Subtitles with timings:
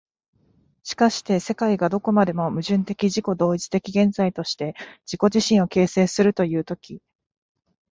[0.81, 4.73] しかして世界がどこまでも矛盾的自己同一的現在として
[5.05, 7.03] 自己自身を形成するという時、